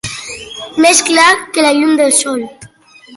Més 0.85 1.01
clar 1.09 1.27
que 1.57 1.65
la 1.67 1.73
llum 1.81 1.93
del 2.01 2.17
sol. 2.21 2.43